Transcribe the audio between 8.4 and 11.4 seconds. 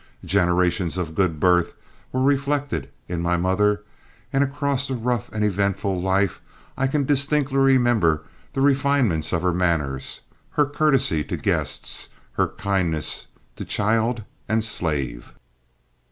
the refinement of her manners, her courtesy to